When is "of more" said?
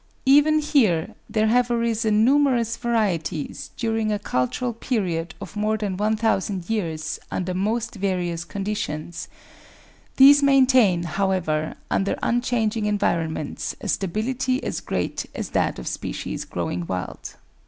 5.39-5.77